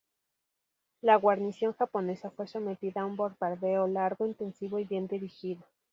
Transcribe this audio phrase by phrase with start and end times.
[1.01, 5.61] La guarnición japonesa fue sometida a un bombardeo largo, intensivo y bien dirigido.